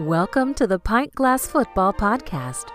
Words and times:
Welcome 0.00 0.54
to 0.54 0.68
the 0.68 0.78
Pint 0.78 1.12
Glass 1.16 1.44
Football 1.44 1.92
Podcast. 1.92 2.70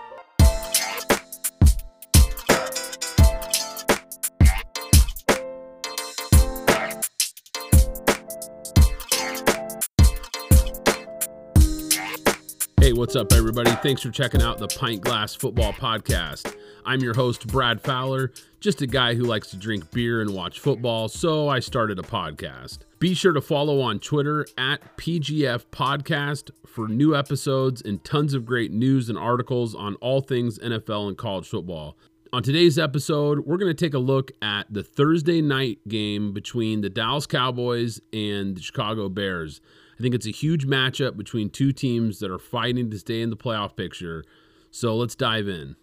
Hey, 12.78 12.92
what's 12.92 13.16
up, 13.16 13.32
everybody? 13.32 13.70
Thanks 13.82 14.02
for 14.02 14.10
checking 14.10 14.42
out 14.42 14.58
the 14.58 14.68
Pint 14.68 15.00
Glass 15.00 15.34
Football 15.34 15.72
Podcast. 15.72 16.54
I'm 16.86 17.00
your 17.00 17.14
host, 17.14 17.46
Brad 17.46 17.80
Fowler, 17.80 18.30
just 18.60 18.82
a 18.82 18.86
guy 18.86 19.14
who 19.14 19.22
likes 19.22 19.48
to 19.50 19.56
drink 19.56 19.90
beer 19.90 20.20
and 20.20 20.34
watch 20.34 20.60
football, 20.60 21.08
so 21.08 21.48
I 21.48 21.60
started 21.60 21.98
a 21.98 22.02
podcast. 22.02 22.80
Be 22.98 23.14
sure 23.14 23.32
to 23.32 23.40
follow 23.40 23.80
on 23.80 24.00
Twitter 24.00 24.46
at 24.58 24.98
PGF 24.98 25.64
Podcast 25.72 26.50
for 26.66 26.86
new 26.86 27.16
episodes 27.16 27.80
and 27.80 28.04
tons 28.04 28.34
of 28.34 28.44
great 28.44 28.70
news 28.70 29.08
and 29.08 29.18
articles 29.18 29.74
on 29.74 29.94
all 29.96 30.20
things 30.20 30.58
NFL 30.58 31.08
and 31.08 31.16
college 31.16 31.48
football. 31.48 31.96
On 32.34 32.42
today's 32.42 32.78
episode, 32.78 33.46
we're 33.46 33.56
going 33.56 33.74
to 33.74 33.84
take 33.84 33.94
a 33.94 33.98
look 33.98 34.32
at 34.42 34.66
the 34.70 34.82
Thursday 34.82 35.40
night 35.40 35.78
game 35.88 36.34
between 36.34 36.82
the 36.82 36.90
Dallas 36.90 37.26
Cowboys 37.26 37.98
and 38.12 38.58
the 38.58 38.60
Chicago 38.60 39.08
Bears. 39.08 39.62
I 39.98 40.02
think 40.02 40.14
it's 40.14 40.26
a 40.26 40.32
huge 40.32 40.66
matchup 40.66 41.16
between 41.16 41.48
two 41.48 41.72
teams 41.72 42.18
that 42.18 42.30
are 42.30 42.38
fighting 42.38 42.90
to 42.90 42.98
stay 42.98 43.22
in 43.22 43.30
the 43.30 43.36
playoff 43.38 43.74
picture. 43.74 44.22
So 44.70 44.94
let's 44.96 45.14
dive 45.14 45.48
in. 45.48 45.76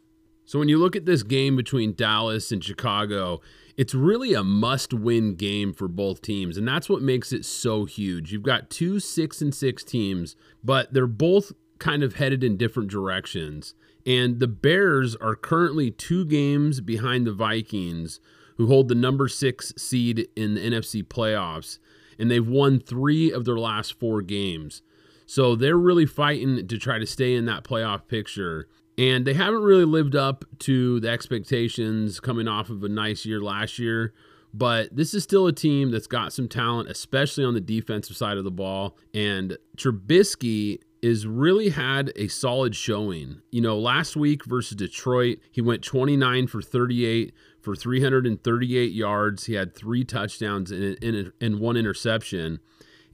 So 0.51 0.59
when 0.59 0.67
you 0.67 0.79
look 0.79 0.97
at 0.97 1.05
this 1.05 1.23
game 1.23 1.55
between 1.55 1.93
Dallas 1.93 2.51
and 2.51 2.61
Chicago, 2.61 3.39
it's 3.77 3.95
really 3.95 4.33
a 4.33 4.43
must-win 4.43 5.35
game 5.35 5.71
for 5.71 5.87
both 5.87 6.21
teams, 6.21 6.57
and 6.57 6.67
that's 6.67 6.89
what 6.89 7.01
makes 7.01 7.31
it 7.31 7.45
so 7.45 7.85
huge. 7.85 8.33
You've 8.33 8.43
got 8.43 8.69
two 8.69 8.99
6 8.99 9.41
and 9.41 9.55
6 9.55 9.83
teams, 9.85 10.35
but 10.61 10.93
they're 10.93 11.07
both 11.07 11.53
kind 11.79 12.03
of 12.03 12.15
headed 12.15 12.43
in 12.43 12.57
different 12.57 12.91
directions. 12.91 13.75
And 14.05 14.41
the 14.41 14.47
Bears 14.47 15.15
are 15.15 15.37
currently 15.37 15.89
2 15.89 16.25
games 16.25 16.81
behind 16.81 17.25
the 17.25 17.31
Vikings, 17.31 18.19
who 18.57 18.67
hold 18.67 18.89
the 18.89 18.93
number 18.93 19.29
6 19.29 19.73
seed 19.77 20.27
in 20.35 20.55
the 20.55 20.69
NFC 20.69 21.01
playoffs 21.01 21.79
and 22.19 22.29
they've 22.29 22.45
won 22.45 22.81
three 22.81 23.31
of 23.31 23.45
their 23.45 23.57
last 23.57 23.97
four 23.97 24.21
games. 24.21 24.81
So 25.25 25.55
they're 25.55 25.77
really 25.77 26.05
fighting 26.05 26.67
to 26.67 26.77
try 26.77 26.99
to 26.99 27.05
stay 27.05 27.35
in 27.35 27.45
that 27.45 27.63
playoff 27.63 28.05
picture. 28.09 28.67
And 28.97 29.25
they 29.25 29.33
haven't 29.33 29.63
really 29.63 29.85
lived 29.85 30.15
up 30.15 30.45
to 30.59 30.99
the 30.99 31.09
expectations 31.09 32.19
coming 32.19 32.47
off 32.47 32.69
of 32.69 32.83
a 32.83 32.89
nice 32.89 33.25
year 33.25 33.41
last 33.41 33.79
year. 33.79 34.13
But 34.53 34.95
this 34.95 35.13
is 35.13 35.23
still 35.23 35.47
a 35.47 35.53
team 35.53 35.91
that's 35.91 36.07
got 36.07 36.33
some 36.33 36.47
talent, 36.47 36.89
especially 36.89 37.45
on 37.45 37.53
the 37.53 37.61
defensive 37.61 38.17
side 38.17 38.37
of 38.37 38.43
the 38.43 38.51
ball. 38.51 38.97
And 39.13 39.57
Trubisky 39.77 40.79
is 41.01 41.25
really 41.25 41.69
had 41.69 42.11
a 42.15 42.27
solid 42.27 42.75
showing. 42.75 43.41
You 43.49 43.61
know, 43.61 43.79
last 43.79 44.15
week 44.15 44.45
versus 44.45 44.75
Detroit, 44.75 45.39
he 45.51 45.61
went 45.61 45.83
29 45.83 46.47
for 46.47 46.61
38 46.61 47.33
for 47.61 47.75
338 47.75 48.91
yards. 48.91 49.45
He 49.45 49.53
had 49.53 49.73
three 49.73 50.03
touchdowns 50.03 50.71
and, 50.71 51.01
and, 51.03 51.31
and 51.39 51.59
one 51.59 51.77
interception, 51.77 52.59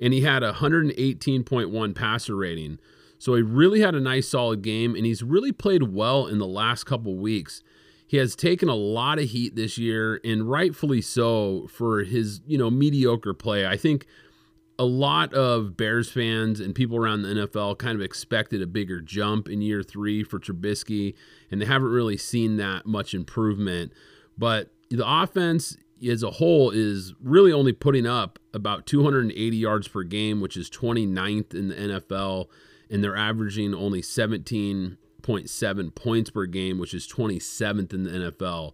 and 0.01 0.13
he 0.13 0.21
had 0.21 0.43
a 0.43 0.53
118.1 0.53 1.95
passer 1.95 2.35
rating. 2.35 2.79
So 3.19 3.35
he 3.35 3.41
really 3.41 3.81
had 3.81 3.95
a 3.95 3.99
nice 3.99 4.29
solid 4.29 4.61
game, 4.61 4.95
and 4.95 5.05
he's 5.05 5.23
really 5.23 5.51
played 5.51 5.83
well 5.83 6.27
in 6.27 6.37
the 6.37 6.47
last 6.47 6.85
couple 6.85 7.15
weeks. 7.15 7.63
He 8.05 8.17
has 8.17 8.35
taken 8.35 8.69
a 8.69 8.75
lot 8.75 9.19
of 9.19 9.25
heat 9.25 9.55
this 9.55 9.77
year, 9.77 10.21
and 10.23 10.49
rightfully 10.49 11.01
so 11.01 11.67
for 11.71 12.03
his 12.03 12.41
you 12.45 12.57
know 12.57 12.69
mediocre 12.69 13.33
play. 13.33 13.65
I 13.65 13.77
think 13.77 14.05
a 14.79 14.85
lot 14.85 15.33
of 15.33 15.75
Bears 15.75 16.11
fans 16.11 16.59
and 16.59 16.75
people 16.75 16.97
around 16.97 17.23
the 17.23 17.29
NFL 17.29 17.79
kind 17.79 17.95
of 17.95 18.01
expected 18.01 18.61
a 18.61 18.67
bigger 18.67 19.01
jump 19.01 19.49
in 19.49 19.61
year 19.61 19.81
three 19.81 20.23
for 20.23 20.39
Trubisky, 20.39 21.15
and 21.49 21.61
they 21.61 21.65
haven't 21.65 21.89
really 21.89 22.17
seen 22.17 22.57
that 22.57 22.85
much 22.85 23.13
improvement. 23.13 23.91
But 24.37 24.69
the 24.89 25.05
offense 25.05 25.77
as 26.07 26.21
a 26.21 26.31
whole 26.31 26.69
is 26.69 27.13
really 27.21 27.51
only 27.51 27.73
putting 27.73 28.05
up 28.05 28.37
about 28.53 28.85
280 28.85 29.57
yards 29.57 29.87
per 29.87 30.03
game, 30.03 30.41
which 30.41 30.55
is 30.55 30.69
29th 30.69 31.55
in 31.55 31.69
the 31.69 31.75
NFL, 31.75 32.45
and 32.89 33.03
they're 33.03 33.15
averaging 33.15 33.73
only 33.73 34.01
17.7 34.01 35.95
points 35.95 36.29
per 36.29 36.45
game, 36.45 36.77
which 36.77 36.93
is 36.93 37.07
27th 37.07 37.93
in 37.93 38.03
the 38.03 38.09
NFL. 38.09 38.73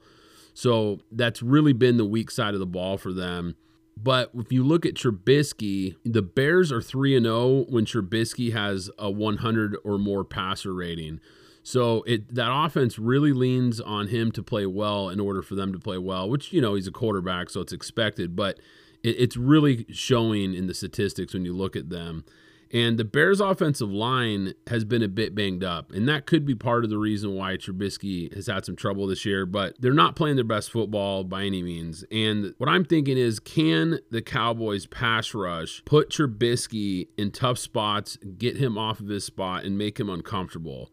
So 0.54 1.00
that's 1.12 1.42
really 1.42 1.74
been 1.74 1.98
the 1.98 2.06
weak 2.06 2.30
side 2.30 2.54
of 2.54 2.60
the 2.60 2.66
ball 2.66 2.98
for 2.98 3.12
them. 3.12 3.56
But 3.96 4.32
if 4.36 4.52
you 4.52 4.64
look 4.64 4.86
at 4.86 4.96
Trubisky, 4.96 5.96
the 6.04 6.22
Bears 6.22 6.72
are 6.72 6.82
3 6.82 7.16
and 7.16 7.26
0 7.26 7.66
when 7.70 7.86
Trubisky 7.86 8.52
has 8.52 8.90
a 8.98 9.12
100 9.12 9.78
or 9.84 9.98
more 9.98 10.24
passer 10.24 10.74
rating. 10.74 11.20
So 11.64 12.04
it 12.04 12.34
that 12.36 12.52
offense 12.52 13.00
really 13.00 13.32
leans 13.32 13.80
on 13.80 14.08
him 14.08 14.32
to 14.34 14.44
play 14.44 14.66
well 14.66 15.10
in 15.10 15.20
order 15.20 15.42
for 15.42 15.56
them 15.56 15.72
to 15.72 15.80
play 15.80 15.98
well, 15.98 16.30
which 16.30 16.52
you 16.52 16.60
know 16.60 16.76
he's 16.76 16.88
a 16.88 16.92
quarterback, 16.92 17.50
so 17.50 17.62
it's 17.62 17.72
expected. 17.72 18.36
But 18.36 18.60
it, 19.02 19.16
it's 19.18 19.38
really 19.38 19.86
showing 19.90 20.54
in 20.54 20.68
the 20.68 20.74
statistics 20.74 21.34
when 21.34 21.46
you 21.46 21.54
look 21.54 21.76
at 21.76 21.90
them. 21.90 22.26
And 22.74 22.98
the 22.98 23.06
Bears' 23.06 23.40
offensive 23.40 23.92
line 23.92 24.56
has 24.66 24.84
been 24.84 25.04
a 25.04 25.08
bit 25.08 25.36
banged 25.36 25.64
up, 25.64 25.92
and 25.92 26.10
that 26.10 26.26
could 26.26 26.44
be 26.44 26.56
part 26.56 26.84
of 26.84 26.90
the 26.90 26.98
reason 26.98 27.36
why 27.36 27.56
Trubisky 27.56 28.34
has 28.34 28.48
had 28.48 28.66
some 28.66 28.76
trouble 28.76 29.06
this 29.06 29.26
year. 29.26 29.46
But 29.46 29.80
they're 29.80 29.94
not 29.94 30.16
playing 30.16 30.38
their 30.38 30.44
best 30.44 30.72
football 30.72 31.24
by 31.24 31.44
any 31.44 31.62
means. 31.62 32.04
And 32.12 32.56
what 32.58 32.70
I'm 32.70 32.84
thinking 32.84 33.16
is, 33.16 33.40
can 33.40 34.00
the 34.10 34.24
Cowboys' 34.24 34.88
pass 34.88 35.36
rush 35.36 35.86
put 35.86 36.10
Trubisky 36.10 37.10
in 37.16 37.30
tough 37.30 37.60
spots, 37.60 38.18
get 38.40 38.58
him 38.58 38.76
off 38.76 39.00
of 39.00 39.08
his 39.08 39.24
spot, 39.24 39.66
and 39.66 39.78
make 39.78 40.00
him 40.00 40.10
uncomfortable? 40.10 40.92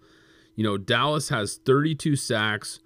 You 0.57 0.65
know, 0.65 0.77
Dallas 0.77 1.31
has 1.31 1.57
32 1.65 2.15
sacks, 2.17 2.81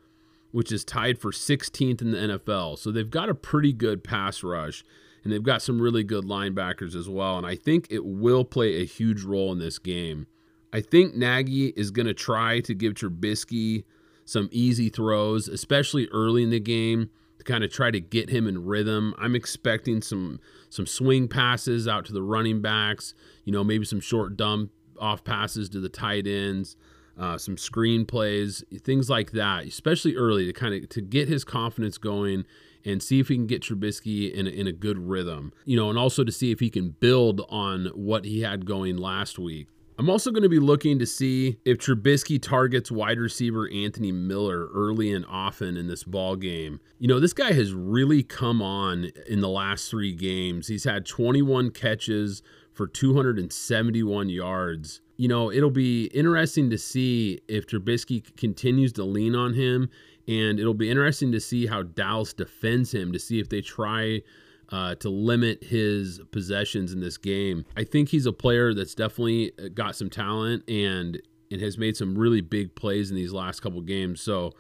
which 0.53 0.71
is 0.71 0.85
tied 0.85 1.19
for 1.19 1.33
16th 1.33 2.01
in 2.01 2.13
the 2.13 2.39
NFL. 2.39 2.79
So 2.79 2.93
they've 2.93 3.11
got 3.11 3.29
a 3.29 3.35
pretty 3.35 3.73
good 3.73 4.05
pass 4.05 4.45
rush 4.45 4.85
and 5.25 5.33
they've 5.33 5.43
got 5.43 5.63
some 5.63 5.81
really 5.81 6.05
good 6.05 6.25
linebackers 6.25 6.95
as 6.95 7.09
well. 7.09 7.39
And 7.39 7.47
I 7.47 7.57
think 7.57 7.87
it 7.91 8.05
will 8.05 8.45
play 8.45 8.81
a 8.81 8.85
huge 8.85 9.23
role 9.23 9.51
in 9.53 9.59
this 9.59 9.79
game. 9.79 10.27
I 10.73 10.81
think 10.81 11.15
Nagy 11.15 11.69
is 11.77 11.91
going 11.91 12.07
to 12.07 12.15
try 12.15 12.61
to 12.61 12.75
give 12.75 12.95
Trubisky 12.95 13.85
some 14.25 14.49
easy 14.53 14.89
throws, 14.89 15.49
especially 15.49 16.09
early 16.13 16.43
in 16.43 16.51
the 16.51 16.61
game, 16.61 17.11
to 17.39 17.45
kind 17.45 17.65
of 17.65 17.73
try 17.73 17.91
to 17.91 18.01
get 18.01 18.31
him 18.31 18.47
in 18.47 18.65
rhythm. 18.65 19.15
I'm 19.19 19.35
expecting 19.35 20.03
some 20.03 20.41
some 20.69 20.87
swing 20.87 21.29
passes 21.29 21.89
out 21.89 22.05
to 22.07 22.13
the 22.13 22.23
running 22.23 22.61
backs, 22.61 23.15
you 23.45 23.53
know, 23.53 23.65
maybe 23.65 23.85
some 23.85 24.01
short 24.01 24.37
dump 24.37 24.71
off 25.01 25.25
passes 25.25 25.69
to 25.71 25.81
the 25.81 25.89
tight 25.89 26.27
ends 26.27 26.77
uh, 27.19 27.39
some 27.39 27.57
screenplays, 27.57 28.63
things 28.83 29.09
like 29.09 29.33
that, 29.33 29.65
especially 29.65 30.17
early 30.17 30.47
to 30.47 30.53
kind 30.53 30.75
of 30.75 30.89
to 30.91 31.01
get 31.01 31.29
his 31.29 31.45
confidence 31.45 31.99
going 31.99 32.45
and 32.85 33.03
see 33.03 33.21
if 33.21 33.29
he 33.29 33.37
can 33.37 33.47
get 33.47 33.63
Trubisky 33.63 34.33
in 34.33 34.47
in 34.47 34.67
a 34.67 34.73
good 34.73 34.99
rhythm, 34.99 35.53
you 35.65 35.77
know, 35.77 35.91
and 35.91 35.99
also 35.99 36.25
to 36.25 36.33
see 36.33 36.51
if 36.51 36.61
he 36.61 36.71
can 36.71 36.91
build 36.91 37.43
on 37.49 37.87
what 37.95 38.25
he 38.25 38.43
had 38.43 38.67
going 38.67 38.97
last 38.97 39.39
week. 39.39 39.69
I'm 39.97 40.11
also 40.11 40.33
going 40.33 40.43
to 40.43 40.49
be 40.49 40.59
looking 40.59 40.99
to 40.99 41.07
see 41.07 41.59
if 41.65 41.79
Trubisky 41.79 42.43
targets 42.43 42.91
wide 42.91 43.19
receiver 43.19 43.71
Anthony 43.73 44.11
Miller 44.11 44.67
early 44.75 45.13
and 45.13 45.25
often 45.29 45.77
in 45.77 45.87
this 45.87 46.03
ball 46.03 46.35
game. 46.35 46.81
You 46.99 47.07
know, 47.07 47.21
this 47.21 47.33
guy 47.33 47.53
has 47.53 47.73
really 47.73 48.25
come 48.25 48.61
on 48.61 49.13
in 49.29 49.41
the 49.41 49.49
last 49.49 49.89
three 49.89 50.13
games. 50.13 50.67
He's 50.67 50.83
had 50.83 51.07
21 51.07 51.71
catches 51.71 52.43
for 52.73 52.89
271 52.89 54.31
yards 54.31 55.01
you 55.17 55.29
know, 55.29 55.51
it'll 55.51 55.71
be 55.71 56.07
interesting 56.07 56.71
to 56.71 56.79
see 56.79 57.41
if 57.49 57.67
Trubisky 57.67 58.37
continues 58.37 58.93
to 58.95 59.05
lean 59.05 59.35
on 59.35 59.55
him, 59.55 59.89
and 60.27 60.59
it'll 60.59 60.75
be 60.75 60.91
interesting 60.91 61.33
to 61.33 61.41
see 61.41 61.67
how 61.67 61.83
Dallas 61.83 62.33
defends 62.33 62.93
him 62.93 63.13
to 63.13 63.19
see 63.19 63.41
if 63.41 63.49
they 63.49 63.61
try 63.61 64.23
uh, 64.71 64.95
to 64.97 65.09
limit 65.09 65.63
his 65.63 66.21
possessions 66.31 66.93
in 66.93 67.01
this 67.01 67.19
game. 67.19 67.65
I 67.77 67.85
think 67.85 68.09
he's 68.09 68.27
a 68.27 68.33
player 68.33 68.73
that's 68.73 68.95
definitely 68.95 69.53
uh, 69.59 69.69
got 69.75 69.97
some 69.97 70.11
talent 70.11 70.69
and 70.69 71.21
and 71.51 71.61
has 71.61 71.77
made 71.77 71.97
some 71.97 72.17
really 72.17 72.41
big 72.41 72.75
plays 72.75 73.11
in 73.11 73.17
these 73.17 73.33
last 73.33 73.61
couple 73.61 73.81
games. 73.83 74.21
So, 74.21 74.53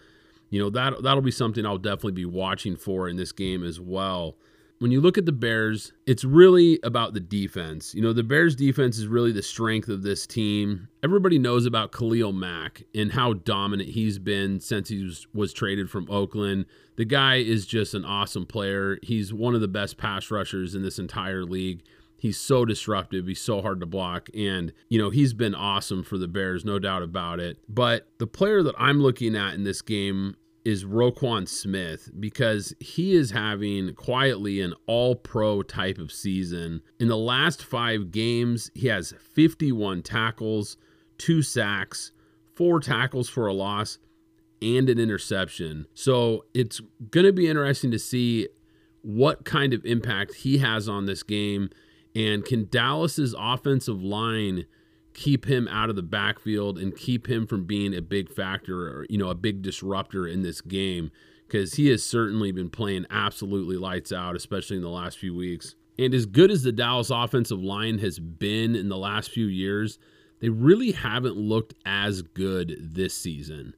you 0.51 0.61
know 0.61 0.71
that 0.71 1.03
that'll 1.03 1.23
be 1.23 1.31
something 1.31 1.65
I'll 1.65 1.79
definitely 1.79 2.13
be 2.13 2.27
watching 2.27 2.77
for 2.77 3.09
in 3.09 3.17
this 3.17 3.33
game 3.33 3.65
as 3.65 3.81
well 3.81 4.37
when 4.85 4.91
you 4.91 5.01
look 5.01 5.17
at 5.17 5.25
the 5.25 5.33
Bears, 5.33 5.95
it's 6.07 6.25
really 6.25 6.79
about 6.83 7.15
the 7.15 7.21
defense. 7.21 7.95
You 7.95 8.03
know, 8.03 8.13
the 8.13 8.23
Bears 8.23 8.55
defense 8.55 8.99
is 8.99 9.07
really 9.07 9.33
the 9.33 9.43
strength 9.43 9.89
of 9.89 10.03
this 10.03 10.27
team. 10.27 10.89
Everybody 11.03 11.39
knows 11.39 11.65
about 11.65 11.91
Khalil 11.91 12.35
Mack 12.35 12.83
and 12.95 13.11
how 13.11 13.33
dominant 13.33 13.89
he's 13.89 14.19
been 14.19 14.61
since 14.61 14.91
he 14.91 15.03
was, 15.03 15.27
was 15.33 15.55
traded 15.55 15.89
from 15.89 16.07
Oakland. 16.11 16.67
The 16.97 17.07
guy 17.07 17.37
is 17.37 17.65
just 17.65 17.95
an 17.95 18.05
awesome 18.05 18.45
player. 18.45 18.99
He's 19.03 19.33
one 19.33 19.55
of 19.55 19.63
the 19.63 19.69
best 19.69 19.97
pass 19.97 20.31
rushers 20.31 20.75
in 20.75 20.83
this 20.83 20.99
entire 20.99 21.45
league. 21.45 21.83
He's 22.19 22.39
so 22.39 22.67
disruptive. 22.67 23.27
He's 23.27 23.41
so 23.41 23.63
hard 23.63 23.81
to 23.81 23.87
block. 23.87 24.29
And, 24.35 24.71
you 24.91 24.99
know, 24.99 25.09
he's 25.09 25.33
been 25.33 25.55
awesome 25.55 26.03
for 26.03 26.19
the 26.19 26.29
Bears, 26.29 26.63
no 26.63 26.79
doubt 26.79 27.03
about 27.03 27.41
it. 27.41 27.57
But 27.71 28.07
the 28.19 28.27
player 28.27 28.63
that 28.63 28.75
I'm 28.77 29.01
looking 29.01 29.35
at 29.35 29.55
in 29.55 29.65
this 29.65 29.81
game 29.81 30.37
is 30.65 30.85
Roquan 30.85 31.47
Smith 31.47 32.11
because 32.19 32.75
he 32.81 33.15
is 33.15 33.33
having 33.33 33.95
quietly 33.95 34.61
an 34.61 34.75
all 34.87 35.15
pro 35.15 35.63
type 35.63 35.99
of 35.99 36.11
season. 36.11 36.81
In 36.99 37.09
the 37.09 37.19
last 37.19 37.63
five 37.63 38.11
games, 38.11 38.71
he 38.75 38.89
has 38.89 39.15
51 39.35 40.03
tackles, 40.03 40.77
two 41.19 41.43
sacks, 41.43 42.13
four 42.55 42.81
tackles 42.81 43.29
for 43.29 43.47
a 43.47 43.53
loss, 43.53 43.99
and 44.63 44.89
an 44.89 44.99
interception. 44.99 45.87
So 45.93 46.47
it's 46.55 46.81
going 47.11 47.27
to 47.27 47.33
be 47.33 47.49
interesting 47.49 47.91
to 47.91 47.99
see 47.99 48.49
what 49.03 49.45
kind 49.45 49.75
of 49.75 49.85
impact 49.85 50.35
he 50.37 50.59
has 50.59 50.89
on 50.89 51.05
this 51.05 51.23
game. 51.23 51.69
And 52.17 52.45
can 52.45 52.69
Dallas's 52.71 53.35
offensive 53.39 54.03
line 54.03 54.65
keep 55.15 55.47
him 55.47 55.67
out 55.69 55.89
of 55.89 55.97
the 55.97 56.03
backfield 56.03 56.79
and 56.79 56.97
keep 56.97 57.29
him 57.29 57.47
from 57.47 57.65
being 57.65 57.95
a 57.95 58.03
big 58.03 58.29
factor 58.29 58.89
or, 58.89 59.07
you 59.09 59.17
know, 59.17 59.29
a 59.31 59.35
big 59.35 59.63
disruptor 59.63 60.27
in 60.27 60.43
this 60.43 60.61
game? 60.61 61.11
Because 61.47 61.75
he 61.75 61.89
has 61.89 62.05
certainly 62.05 62.53
been 62.53 62.71
playing 62.71 63.07
absolutely 63.11 63.77
lights 63.77 64.13
out, 64.13 64.37
especially 64.37 64.77
in 64.77 64.83
the 64.83 64.89
last 64.89 65.19
few 65.19 65.35
weeks. 65.35 65.75
And 65.99 66.13
as 66.13 66.27
good 66.27 66.51
as 66.51 66.63
the 66.63 66.73
Dallas 66.73 67.11
offensive 67.11 67.63
line 67.63 67.99
has 67.99 68.19
been 68.19 68.75
in 68.75 68.89
the 68.89 68.97
last 68.97 69.31
few 69.31 69.47
years, 69.47 69.99
they 70.41 70.49
really 70.49 70.93
haven't 70.93 71.37
looked 71.37 71.75
as 71.87 72.23
good 72.23 72.77
this 72.81 73.15
season. 73.15 73.75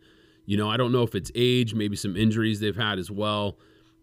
You 0.47 0.56
know, 0.56 0.71
I 0.71 0.77
don't 0.77 0.93
know 0.93 1.03
if 1.03 1.15
it's 1.15 1.31
age, 1.35 1.75
maybe 1.75 1.97
some 1.97 2.17
injuries 2.17 2.61
they've 2.61 2.75
had 2.75 2.99
as 2.99 3.11
well, 3.11 3.59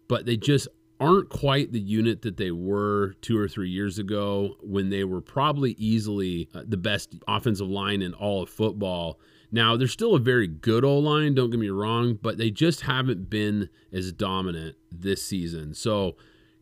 but 0.08 0.26
they 0.26 0.36
just 0.36 0.68
aren't 1.00 1.28
quite 1.28 1.72
the 1.72 1.80
unit 1.80 2.22
that 2.22 2.36
they 2.36 2.50
were 2.50 3.14
two 3.20 3.38
or 3.38 3.48
three 3.48 3.68
years 3.68 3.98
ago 3.98 4.56
when 4.62 4.90
they 4.90 5.04
were 5.04 5.20
probably 5.20 5.72
easily 5.72 6.48
uh, 6.54 6.62
the 6.66 6.76
best 6.76 7.14
offensive 7.26 7.68
line 7.68 8.00
in 8.00 8.14
all 8.14 8.42
of 8.42 8.48
football. 8.48 9.18
Now, 9.50 9.76
they're 9.76 9.88
still 9.88 10.14
a 10.14 10.20
very 10.20 10.48
good 10.48 10.84
O 10.84 10.98
line, 10.98 11.34
don't 11.34 11.50
get 11.50 11.60
me 11.60 11.68
wrong, 11.68 12.18
but 12.20 12.38
they 12.38 12.50
just 12.50 12.82
haven't 12.82 13.28
been 13.28 13.68
as 13.92 14.12
dominant 14.12 14.76
this 14.90 15.22
season. 15.22 15.74
So, 15.74 16.16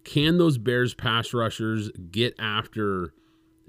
can 0.04 0.38
those 0.38 0.58
Bears 0.58 0.94
pass 0.94 1.32
rushers 1.32 1.90
get 2.10 2.34
after 2.38 3.14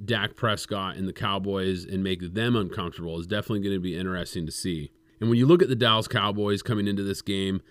Dak 0.04 0.36
Prescott 0.36 0.96
and 0.96 1.08
the 1.08 1.14
Cowboys 1.14 1.86
and 1.86 2.04
make 2.04 2.34
them 2.34 2.56
uncomfortable? 2.56 3.20
Is 3.20 3.28
definitely 3.28 3.62
going 3.62 3.76
to 3.76 3.80
be 3.80 3.98
interesting 3.98 4.46
to 4.46 4.52
see. 4.52 4.92
And 5.20 5.30
when 5.30 5.38
you 5.38 5.46
look 5.46 5.62
at 5.62 5.70
the 5.70 5.76
Dallas 5.76 6.08
Cowboys 6.08 6.64
coming 6.64 6.88
into 6.88 7.04
this 7.04 7.22
game, 7.22 7.62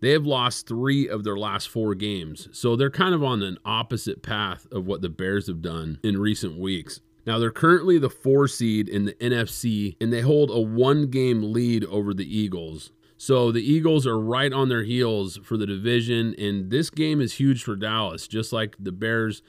they 0.00 0.10
have 0.10 0.26
lost 0.26 0.66
three 0.66 1.08
of 1.08 1.24
their 1.24 1.36
last 1.36 1.68
four 1.68 1.94
games. 1.94 2.48
So 2.52 2.76
they're 2.76 2.90
kind 2.90 3.14
of 3.14 3.22
on 3.22 3.42
an 3.42 3.58
opposite 3.64 4.22
path 4.22 4.66
of 4.72 4.86
what 4.86 5.02
the 5.02 5.08
Bears 5.08 5.46
have 5.46 5.62
done 5.62 5.98
in 6.02 6.18
recent 6.18 6.58
weeks. 6.58 7.00
Now, 7.26 7.38
they're 7.38 7.50
currently 7.50 7.98
the 7.98 8.10
four 8.10 8.48
seed 8.48 8.88
in 8.88 9.04
the 9.04 9.12
NFC, 9.14 9.96
and 10.00 10.12
they 10.12 10.22
hold 10.22 10.50
a 10.50 10.58
one 10.58 11.08
game 11.08 11.52
lead 11.52 11.84
over 11.84 12.14
the 12.14 12.24
Eagles. 12.24 12.92
So 13.18 13.52
the 13.52 13.60
Eagles 13.60 14.06
are 14.06 14.18
right 14.18 14.52
on 14.52 14.70
their 14.70 14.82
heels 14.82 15.38
for 15.44 15.58
the 15.58 15.66
division, 15.66 16.34
and 16.38 16.70
this 16.70 16.88
game 16.88 17.20
is 17.20 17.34
huge 17.34 17.62
for 17.62 17.76
Dallas, 17.76 18.26
just 18.26 18.52
like 18.52 18.74
the 18.78 18.92
Bears 18.92 19.42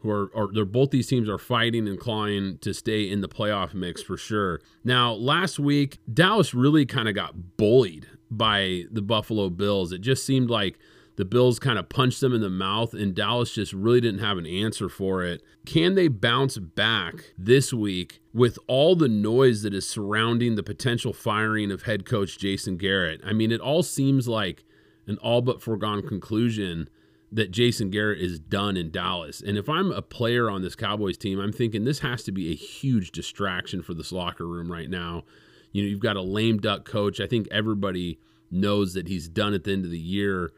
who 0.00 0.10
are, 0.10 0.30
are 0.34 0.48
they're 0.52 0.64
both 0.64 0.90
these 0.90 1.08
teams 1.08 1.28
are 1.28 1.38
fighting 1.38 1.88
and 1.88 1.98
clawing 1.98 2.58
to 2.58 2.72
stay 2.72 3.10
in 3.10 3.20
the 3.20 3.28
playoff 3.28 3.74
mix 3.74 4.00
for 4.02 4.16
sure. 4.16 4.60
Now, 4.84 5.12
last 5.12 5.58
week, 5.58 5.98
Dallas 6.12 6.54
really 6.54 6.86
kind 6.86 7.08
of 7.08 7.14
got 7.14 7.56
bullied 7.56 8.06
by 8.30 8.84
the 8.90 9.02
Buffalo 9.02 9.50
Bills. 9.50 9.92
It 9.92 10.00
just 10.00 10.24
seemed 10.24 10.50
like 10.50 10.78
the 11.16 11.24
Bills 11.24 11.58
kind 11.58 11.80
of 11.80 11.88
punched 11.88 12.20
them 12.20 12.32
in 12.32 12.40
the 12.40 12.48
mouth, 12.48 12.94
and 12.94 13.12
Dallas 13.12 13.52
just 13.52 13.72
really 13.72 14.00
didn't 14.00 14.20
have 14.20 14.38
an 14.38 14.46
answer 14.46 14.88
for 14.88 15.24
it. 15.24 15.42
Can 15.66 15.96
they 15.96 16.06
bounce 16.06 16.58
back 16.58 17.32
this 17.36 17.72
week 17.72 18.20
with 18.32 18.56
all 18.68 18.94
the 18.94 19.08
noise 19.08 19.62
that 19.62 19.74
is 19.74 19.88
surrounding 19.88 20.54
the 20.54 20.62
potential 20.62 21.12
firing 21.12 21.72
of 21.72 21.82
head 21.82 22.06
coach 22.06 22.38
Jason 22.38 22.76
Garrett? 22.76 23.20
I 23.24 23.32
mean, 23.32 23.50
it 23.50 23.60
all 23.60 23.82
seems 23.82 24.28
like 24.28 24.64
an 25.08 25.18
all 25.18 25.42
but 25.42 25.60
foregone 25.60 26.06
conclusion 26.06 26.88
that 27.32 27.50
Jason 27.50 27.90
Garrett 27.90 28.20
is 28.20 28.38
done 28.38 28.76
in 28.76 28.90
Dallas. 28.90 29.40
And 29.40 29.58
if 29.58 29.68
I'm 29.68 29.90
a 29.90 30.02
player 30.02 30.48
on 30.48 30.62
this 30.62 30.76
Cowboys 30.76 31.18
team, 31.18 31.40
I'm 31.40 31.52
thinking 31.52 31.84
this 31.84 31.98
has 31.98 32.22
to 32.24 32.32
be 32.32 32.52
a 32.52 32.54
huge 32.54 33.10
distraction 33.10 33.82
for 33.82 33.92
this 33.92 34.12
locker 34.12 34.46
room 34.46 34.70
right 34.70 34.88
now. 34.88 35.24
You 35.72 35.82
know, 35.82 35.88
you've 35.88 36.00
got 36.00 36.16
a 36.16 36.22
lame 36.22 36.58
duck 36.58 36.84
coach. 36.84 37.20
I 37.20 37.26
think 37.26 37.48
everybody 37.50 38.18
knows 38.50 38.94
that 38.94 39.08
he's 39.08 39.28
done 39.28 39.54
at 39.54 39.64
the 39.64 39.72
end 39.72 39.84
of 39.84 39.90
the 39.90 39.98
year. 39.98 40.52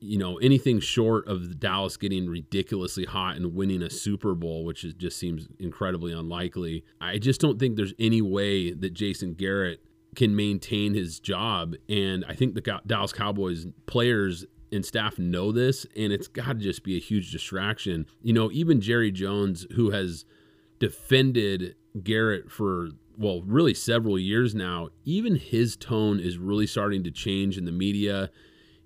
You 0.00 0.18
know, 0.18 0.36
anything 0.36 0.78
short 0.80 1.26
of 1.26 1.58
Dallas 1.58 1.96
getting 1.96 2.28
ridiculously 2.28 3.04
hot 3.04 3.36
and 3.36 3.54
winning 3.54 3.82
a 3.82 3.90
Super 3.90 4.34
Bowl, 4.34 4.64
which 4.64 4.84
is, 4.84 4.94
just 4.94 5.18
seems 5.18 5.48
incredibly 5.58 6.12
unlikely. 6.12 6.84
I 7.00 7.18
just 7.18 7.40
don't 7.40 7.58
think 7.58 7.76
there's 7.76 7.94
any 7.98 8.22
way 8.22 8.72
that 8.72 8.92
Jason 8.92 9.34
Garrett 9.34 9.82
can 10.14 10.36
maintain 10.36 10.94
his 10.94 11.18
job. 11.18 11.74
And 11.88 12.24
I 12.28 12.34
think 12.34 12.54
the 12.54 12.80
Dallas 12.86 13.12
Cowboys 13.12 13.66
players 13.86 14.44
and 14.72 14.84
staff 14.84 15.18
know 15.18 15.52
this, 15.52 15.86
and 15.96 16.12
it's 16.12 16.28
got 16.28 16.46
to 16.46 16.54
just 16.54 16.82
be 16.82 16.96
a 16.96 17.00
huge 17.00 17.30
distraction. 17.32 18.06
You 18.22 18.32
know, 18.32 18.50
even 18.52 18.80
Jerry 18.80 19.10
Jones, 19.12 19.66
who 19.74 19.90
has 19.90 20.24
defended 20.78 21.74
Garrett 22.02 22.50
for 22.50 22.88
well, 23.18 23.42
really 23.42 23.74
several 23.74 24.18
years 24.18 24.54
now, 24.54 24.88
even 25.04 25.36
his 25.36 25.76
tone 25.76 26.20
is 26.20 26.38
really 26.38 26.66
starting 26.66 27.04
to 27.04 27.10
change 27.10 27.56
in 27.56 27.64
the 27.64 27.72
media. 27.72 28.30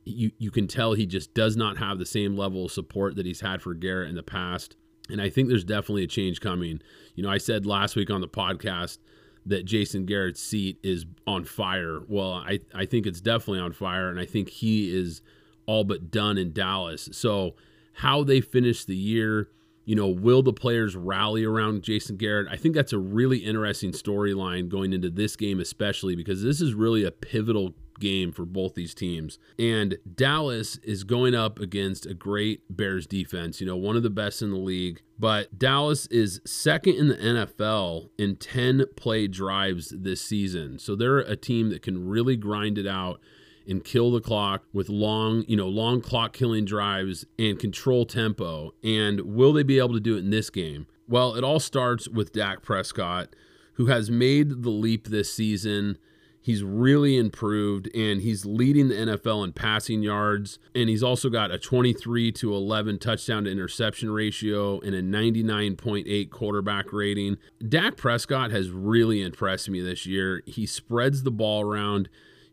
You 0.05 0.31
you 0.39 0.51
can 0.51 0.67
tell 0.67 0.93
he 0.93 1.07
just 1.07 1.35
does 1.35 1.57
not 1.57 1.77
have 1.79 1.99
the 1.99 2.07
same 2.07 2.37
level 2.37 2.67
of 2.67 2.73
support 2.73 3.17
that 3.17 3.27
he's 3.27 3.41
had 3.41 3.63
for 3.63 3.75
Garrett 3.75 4.09
in 4.09 4.15
the 4.15 4.23
past. 4.23 4.77
And 5.09 5.21
I 5.21 5.29
think 5.29 5.49
there's 5.49 5.65
definitely 5.65 6.05
a 6.05 6.09
change 6.09 6.41
coming. 6.41 6.81
You 7.15 7.23
know, 7.23 7.31
I 7.31 7.39
said 7.39 7.67
last 7.67 7.97
week 7.97 8.11
on 8.11 8.21
the 8.21 8.29
podcast 8.29 8.99
that 9.47 9.65
Jason 9.65 10.07
Garrett's 10.07 10.41
seat 10.41 10.79
is 10.83 11.07
on 11.27 11.45
fire. 11.45 12.01
Well, 12.09 12.33
I, 12.33 12.61
I 12.75 12.87
think 12.87 13.07
it's 13.07 13.21
definitely 13.21 13.61
on 13.61 13.73
fire, 13.73 14.09
and 14.09 14.21
I 14.21 14.27
think 14.27 14.49
he 14.49 14.95
is 14.95 15.23
all 15.67 15.85
but 15.85 16.11
done 16.11 16.39
in 16.39 16.53
Dallas. 16.53 17.09
So, 17.13 17.57
how 17.95 18.23
they 18.23 18.41
finish 18.41 18.85
the 18.85 18.97
year, 18.97 19.49
you 19.91 19.97
know, 19.97 20.07
will 20.07 20.41
the 20.41 20.53
players 20.53 20.95
rally 20.95 21.43
around 21.43 21.83
Jason 21.83 22.17
Garrett? 22.17 22.47
I 22.49 22.57
think 22.57 22.77
that's 22.77 22.93
a 22.93 22.99
really 23.01 23.39
interesting 23.39 23.91
storyline 23.91 24.69
going 24.69 24.93
into 24.93 25.11
this 25.11 25.35
game, 25.35 25.59
especially 25.59 26.15
because 26.15 26.45
this 26.45 26.61
is 26.61 26.75
really 26.75 27.03
a 27.03 27.11
pivotal 27.11 27.75
game 27.99 28.31
for 28.31 28.45
both 28.45 28.77
these 28.77 28.95
teams. 28.95 29.41
And 29.59 29.99
Dallas 30.15 30.77
is 30.85 31.03
going 31.03 31.35
up 31.35 31.59
against 31.59 32.07
a 32.07 32.15
great 32.15 32.63
Bears 32.71 33.05
defense, 33.09 33.61
you 33.61 33.67
know, 33.67 33.77
one 33.77 33.97
of 33.97 34.05
the 34.05 34.11
best 34.11 34.43
in 34.43 34.53
the 34.53 34.59
league. 34.59 35.03
But 35.19 35.59
Dallas 35.59 36.07
is 36.07 36.41
second 36.47 36.95
in 36.95 37.09
the 37.09 37.17
NFL 37.17 38.11
in 38.17 38.37
10 38.37 38.85
play 38.95 39.27
drives 39.27 39.89
this 39.89 40.23
season. 40.23 40.79
So 40.79 40.95
they're 40.95 41.19
a 41.19 41.35
team 41.35 41.71
that 41.71 41.83
can 41.83 42.07
really 42.09 42.37
grind 42.37 42.79
it 42.79 42.87
out 42.87 43.21
and 43.71 43.85
kill 43.85 44.11
the 44.11 44.21
clock 44.21 44.65
with 44.73 44.89
long, 44.89 45.45
you 45.47 45.57
know, 45.57 45.69
long 45.69 46.01
clock 46.01 46.33
killing 46.33 46.65
drives 46.65 47.25
and 47.39 47.59
control 47.59 48.05
tempo. 48.05 48.75
And 48.83 49.21
will 49.21 49.53
they 49.53 49.63
be 49.63 49.79
able 49.79 49.95
to 49.95 50.01
do 50.01 50.17
it 50.17 50.21
in 50.21 50.31
this 50.31 50.51
game? 50.51 50.87
Well, 51.09 51.35
it 51.35 51.45
all 51.45 51.61
starts 51.61 52.09
with 52.09 52.33
Dak 52.33 52.63
Prescott, 52.63 53.35
who 53.75 53.87
has 53.87 54.11
made 54.11 54.63
the 54.63 54.71
leap 54.71 55.09
this 55.09 55.33
season. 55.33 55.99
He's 56.43 56.63
really 56.63 57.17
improved 57.17 57.95
and 57.95 58.23
he's 58.23 58.47
leading 58.47 58.89
the 58.89 58.95
NFL 58.95 59.45
in 59.45 59.53
passing 59.53 60.03
yards. 60.03 60.59
And 60.75 60.89
he's 60.89 61.03
also 61.03 61.29
got 61.29 61.51
a 61.51 61.59
23 61.59 62.33
to 62.33 62.55
11 62.55 62.99
touchdown 62.99 63.45
to 63.45 63.51
interception 63.51 64.11
ratio 64.11 64.81
and 64.81 64.95
a 64.95 65.03
99.8 65.03 66.31
quarterback 66.31 66.93
rating. 66.93 67.37
Dak 67.69 67.97
Prescott 67.97 68.51
has 68.53 68.71
really 68.71 69.21
impressed 69.21 69.69
me 69.69 69.81
this 69.81 70.07
year. 70.07 70.43
He 70.47 70.65
spreads 70.65 71.23
the 71.23 71.31
ball 71.31 71.63
around 71.63 72.09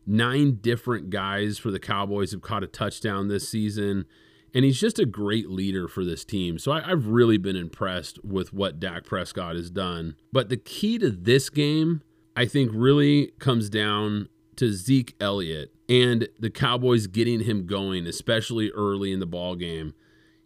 nine 0.08 0.58
different 0.60 1.10
guys 1.10 1.58
for 1.58 1.70
the 1.70 1.78
Cowboys 1.78 2.32
have 2.32 2.40
caught 2.40 2.64
a 2.64 2.66
touchdown 2.66 3.28
this 3.28 3.48
season. 3.48 4.06
And 4.54 4.64
he's 4.64 4.80
just 4.80 4.98
a 4.98 5.04
great 5.04 5.50
leader 5.50 5.86
for 5.86 6.04
this 6.04 6.24
team. 6.24 6.58
So 6.58 6.72
I, 6.72 6.80
have 6.80 7.06
really 7.06 7.36
been 7.36 7.54
impressed 7.54 8.24
with 8.24 8.52
what 8.52 8.80
Dak 8.80 9.04
Prescott 9.04 9.56
has 9.56 9.70
done. 9.70 10.16
But 10.32 10.48
the 10.48 10.56
key 10.56 10.98
to 10.98 11.10
this 11.10 11.50
game, 11.50 12.00
I 12.34 12.46
think, 12.46 12.70
really 12.72 13.32
comes 13.38 13.68
down 13.68 14.28
to 14.56 14.72
Zeke 14.72 15.14
Elliott 15.20 15.74
and 15.88 16.28
the 16.38 16.50
Cowboys 16.50 17.06
getting 17.06 17.40
him 17.40 17.66
going, 17.66 18.06
especially 18.06 18.70
early 18.70 19.12
in 19.12 19.20
the 19.20 19.26
ball 19.26 19.54
game. 19.54 19.94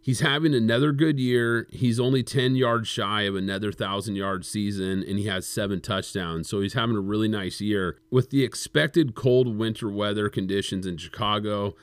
He's 0.03 0.19
having 0.19 0.53
another 0.53 0.91
good 0.91 1.17
year. 1.17 1.65
He's 1.71 1.97
only 1.97 2.23
10 2.23 2.57
yards 2.57 2.89
shy 2.89 3.21
of 3.21 3.37
another 3.37 3.69
1,000 3.69 4.17
yard 4.17 4.45
season, 4.45 5.01
and 5.01 5.17
he 5.17 5.27
has 5.27 5.47
seven 5.47 5.79
touchdowns. 5.79 6.49
So 6.49 6.59
he's 6.59 6.73
having 6.73 6.97
a 6.97 6.99
really 7.01 7.29
nice 7.29 7.61
year. 7.61 7.97
With 8.11 8.29
the 8.29 8.43
expected 8.43 9.15
cold 9.15 9.57
winter 9.57 9.89
weather 9.89 10.27
conditions 10.27 10.85
in 10.85 10.97
Chicago, 10.97 11.73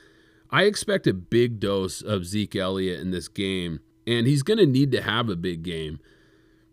I 0.51 0.65
expect 0.65 1.07
a 1.07 1.13
big 1.13 1.59
dose 1.59 2.03
of 2.03 2.27
Zeke 2.27 2.55
Elliott 2.55 2.99
in 2.99 3.09
this 3.09 3.27
game. 3.27 3.79
And 4.05 4.27
he's 4.27 4.43
going 4.43 4.59
to 4.59 4.67
need 4.67 4.91
to 4.91 5.01
have 5.01 5.27
a 5.27 5.35
big 5.35 5.63
game 5.63 5.99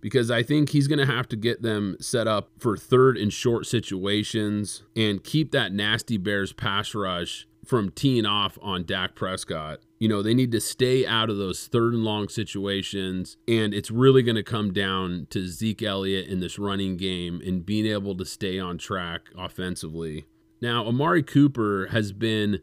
because 0.03 0.31
I 0.31 0.43
think 0.43 0.69
he's 0.69 0.87
going 0.87 0.99
to 0.99 1.07
have 1.07 1.29
to 1.29 1.37
get 1.37 1.63
them 1.63 1.97
set 1.99 2.29
up 2.29 2.51
for 2.59 2.77
third 2.77 3.17
and 3.17 3.33
short 3.33 3.65
situations 3.65 4.83
and 4.95 5.25
keep 5.25 5.53
that 5.53 5.73
nasty 5.73 6.19
Bears 6.19 6.53
pass 6.53 6.95
rush 6.95 7.49
from 7.65 7.91
teeing 7.91 8.27
off 8.27 8.59
on 8.61 8.85
Dak 8.85 9.15
Prescott. 9.15 9.81
You 9.99 10.09
know, 10.09 10.23
they 10.23 10.35
need 10.35 10.53
to 10.53 10.61
stay 10.61 11.05
out 11.05 11.29
of 11.29 11.39
those 11.39 11.67
third 11.67 11.93
and 11.93 12.05
long 12.05 12.29
situations. 12.29 13.37
And 13.49 13.75
it's 13.75 13.91
really 13.91 14.23
going 14.23 14.37
to 14.37 14.45
come 14.45 14.73
down 14.73 15.27
to 15.31 15.47
Zeke 15.49 15.83
Elliott 15.83 16.29
in 16.29 16.39
this 16.41 16.59
running 16.59 16.97
game 16.97 17.41
and 17.45 17.67
being 17.67 17.87
able 17.87 18.17
to 18.17 18.25
stay 18.25 18.61
on 18.61 18.79
track 18.79 19.23
offensively. 19.37 20.27
Now, 20.61 20.87
Amari 20.87 21.23
Cooper 21.23 21.89
has 21.91 22.13
been 22.13 22.61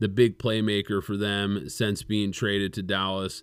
the 0.00 0.08
big 0.08 0.38
playmaker 0.38 1.02
for 1.02 1.16
them 1.16 1.68
since 1.68 2.02
being 2.02 2.32
traded 2.32 2.72
to 2.74 2.82
Dallas. 2.82 3.42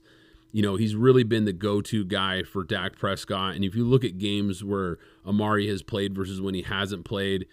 you 0.56 0.62
know, 0.62 0.78
he's 0.78 0.96
really 0.96 1.26
been 1.26 1.44
the 1.44 1.52
go 1.52 1.82
to 1.82 2.06
guy 2.06 2.42
for 2.42 2.64
Dak 2.64 2.98
Prescott. 2.98 3.56
And 3.56 3.66
if 3.66 3.76
you 3.76 3.84
look 3.84 4.06
at 4.06 4.18
games 4.18 4.64
where 4.64 4.98
Amari 5.28 5.68
has 5.68 5.84
played 5.84 6.16
versus 6.16 6.40
when 6.40 6.54
he 6.54 6.62
hasn't 6.62 7.04
played, 7.04 7.46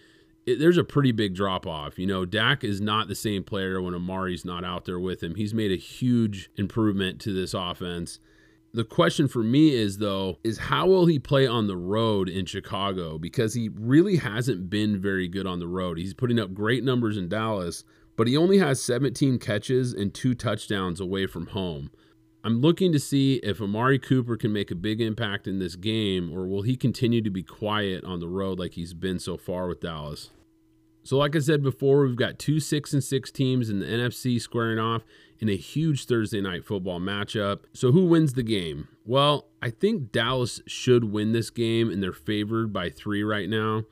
it, 0.47 0.59
there's 0.59 0.79
a 0.79 0.85
pretty 0.85 1.13
big 1.13 1.35
drop 1.35 1.67
off. 1.67 1.99
You 1.99 2.07
know, 2.07 2.25
Dak 2.25 2.65
is 2.65 2.81
not 2.81 3.09
the 3.09 3.15
same 3.15 3.45
player 3.45 3.81
when 3.81 3.95
Amari's 3.95 4.45
not 4.45 4.65
out 4.65 4.85
there 4.85 4.99
with 4.99 5.23
him. 5.23 5.35
He's 5.35 5.55
made 5.55 5.73
a 5.73 5.77
huge 5.77 6.51
improvement 6.57 7.21
to 7.23 7.33
this 7.33 7.55
offense. 7.55 8.19
The 8.75 8.85
question 8.85 9.29
for 9.29 9.43
me 9.43 9.75
is 9.75 9.99
though 9.99 10.39
is 10.43 10.57
how 10.57 10.87
will 10.87 11.05
he 11.05 11.19
play 11.19 11.47
on 11.47 11.67
the 11.67 11.77
road 11.77 12.29
in 12.29 12.47
Chicago 12.47 13.19
because 13.19 13.53
he 13.53 13.69
really 13.69 14.17
hasn't 14.17 14.71
been 14.71 14.99
very 14.99 15.29
good 15.29 15.47
on 15.47 15.61
the 15.61 15.69
road. 15.69 15.99
He's 15.99 16.15
putting 16.15 16.41
up 16.41 16.55
great 16.55 16.83
numbers 16.83 17.19
in 17.19 17.29
Dallas, 17.29 17.85
but 18.17 18.27
he 18.27 18.37
only 18.37 18.59
has 18.59 18.81
17 18.83 19.39
catches 19.39 19.93
and 19.93 20.15
2 20.15 20.35
touchdowns 20.35 21.01
away 21.01 21.27
from 21.27 21.49
home. 21.49 21.91
I'm 22.45 22.61
looking 22.61 22.93
to 22.93 22.99
see 22.99 23.35
if 23.37 23.61
Amari 23.61 23.99
Cooper 23.99 24.37
can 24.37 24.53
make 24.53 24.71
a 24.71 24.75
big 24.75 25.01
impact 25.01 25.47
in 25.47 25.59
this 25.59 25.77
game 25.77 26.33
or 26.33 26.47
will 26.47 26.63
he 26.63 26.77
continue 26.77 27.23
to 27.23 27.31
be 27.31 27.43
quiet 27.43 28.05
on 28.05 28.21
the 28.21 28.29
road 28.29 28.59
like 28.59 28.73
he's 28.73 28.95
been 28.95 29.19
so 29.19 29.37
far 29.37 29.69
with 29.69 29.81
Dallas. 29.81 30.31
So 31.05 31.17
like 31.19 31.37
I 31.37 31.41
said 31.41 31.63
before, 31.63 32.07
we've 32.07 32.17
got 32.17 32.39
two 32.39 32.61
6 32.61 32.93
and 32.93 33.03
6 33.03 33.31
teams 33.31 33.71
in 33.71 33.81
the 33.81 33.87
NFC 33.87 34.41
squaring 34.41 34.79
off 34.79 35.03
in 35.43 35.49
a 35.49 35.57
huge 35.57 36.07
Thursday 36.07 36.41
night 36.41 36.65
football 36.65 37.01
matchup. 37.01 37.61
So, 37.73 37.91
who 37.91 38.07
wins 38.07 38.35
the 38.35 38.45
game? 38.45 38.87
Well, 39.05 39.49
I 39.61 39.71
think 39.71 40.13
Dallas 40.13 40.63
should 40.69 41.11
win 41.11 41.33
this 41.33 41.51
game, 41.51 41.91
and 41.91 42.01
they're 42.01 42.13
favored 42.13 42.73
by 42.73 42.91
three 42.91 43.25
right 43.25 43.49
now. 43.49 43.83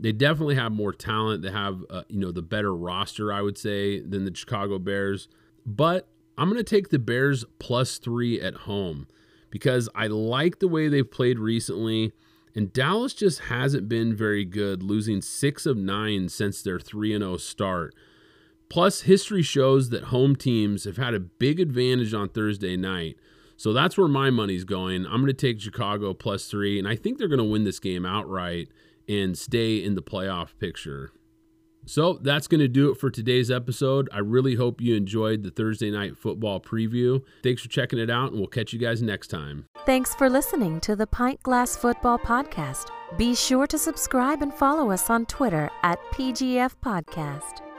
They 0.00 0.10
definitely 0.10 0.56
have 0.56 0.72
more 0.72 0.92
talent. 0.92 1.42
They 1.42 1.52
have, 1.52 1.84
uh, 1.88 2.02
you 2.08 2.18
know, 2.18 2.32
the 2.32 2.42
better 2.42 2.74
roster, 2.74 3.32
I 3.32 3.42
would 3.42 3.56
say, 3.56 4.00
than 4.00 4.24
the 4.24 4.34
Chicago 4.34 4.80
Bears. 4.80 5.28
But 5.64 6.08
I'm 6.36 6.48
going 6.48 6.62
to 6.62 6.64
take 6.64 6.88
the 6.88 6.98
Bears 6.98 7.44
plus 7.58 7.98
three 7.98 8.40
at 8.40 8.54
home 8.54 9.06
because 9.50 9.88
I 9.94 10.06
like 10.06 10.58
the 10.58 10.68
way 10.68 10.88
they've 10.88 11.08
played 11.08 11.38
recently. 11.38 12.12
And 12.54 12.72
Dallas 12.72 13.14
just 13.14 13.40
hasn't 13.40 13.88
been 13.88 14.14
very 14.14 14.44
good, 14.44 14.82
losing 14.82 15.22
six 15.22 15.64
of 15.64 15.76
nine 15.76 16.28
since 16.28 16.62
their 16.62 16.78
3 16.78 17.16
0 17.16 17.36
start. 17.38 17.94
Plus, 18.68 19.02
history 19.02 19.42
shows 19.42 19.90
that 19.90 20.04
home 20.04 20.34
teams 20.34 20.84
have 20.84 20.96
had 20.96 21.14
a 21.14 21.20
big 21.20 21.60
advantage 21.60 22.14
on 22.14 22.28
Thursday 22.28 22.76
night. 22.76 23.16
So 23.56 23.72
that's 23.72 23.96
where 23.96 24.08
my 24.08 24.30
money's 24.30 24.64
going. 24.64 25.06
I'm 25.06 25.20
going 25.20 25.26
to 25.26 25.34
take 25.34 25.60
Chicago 25.60 26.14
plus 26.14 26.46
three, 26.46 26.78
and 26.78 26.88
I 26.88 26.96
think 26.96 27.18
they're 27.18 27.28
going 27.28 27.38
to 27.38 27.44
win 27.44 27.64
this 27.64 27.78
game 27.78 28.04
outright 28.04 28.68
and 29.08 29.36
stay 29.36 29.76
in 29.76 29.94
the 29.94 30.02
playoff 30.02 30.58
picture. 30.58 31.12
So 31.86 32.14
that's 32.22 32.46
going 32.46 32.60
to 32.60 32.68
do 32.68 32.90
it 32.90 32.98
for 32.98 33.10
today's 33.10 33.50
episode. 33.50 34.08
I 34.12 34.18
really 34.18 34.54
hope 34.54 34.80
you 34.80 34.94
enjoyed 34.94 35.42
the 35.42 35.50
Thursday 35.50 35.90
night 35.90 36.16
football 36.16 36.60
preview. 36.60 37.22
Thanks 37.42 37.62
for 37.62 37.68
checking 37.68 37.98
it 37.98 38.10
out, 38.10 38.30
and 38.30 38.38
we'll 38.38 38.48
catch 38.48 38.72
you 38.72 38.78
guys 38.78 39.02
next 39.02 39.28
time. 39.28 39.66
Thanks 39.84 40.14
for 40.14 40.30
listening 40.30 40.80
to 40.80 40.94
the 40.94 41.06
Pint 41.06 41.42
Glass 41.42 41.76
Football 41.76 42.18
Podcast. 42.18 42.90
Be 43.16 43.34
sure 43.34 43.66
to 43.66 43.78
subscribe 43.78 44.42
and 44.42 44.54
follow 44.54 44.90
us 44.90 45.10
on 45.10 45.26
Twitter 45.26 45.70
at 45.82 45.98
PGF 46.12 46.76
Podcast. 46.82 47.71